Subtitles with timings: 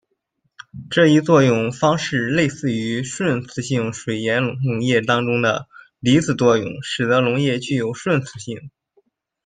[0.89, 5.67] 这一作用方式类似于顺磁性水盐溶液当中的
[5.99, 8.71] 离子作用使得溶液具有顺磁性。